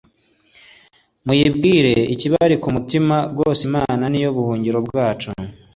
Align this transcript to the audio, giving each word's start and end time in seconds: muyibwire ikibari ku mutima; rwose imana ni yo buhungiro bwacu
muyibwire 1.25 1.93
ikibari 2.13 2.55
ku 2.61 2.67
mutima; 2.75 3.15
rwose 3.31 3.61
imana 3.69 4.03
ni 4.11 4.19
yo 4.23 4.29
buhungiro 4.35 4.79
bwacu 4.87 5.29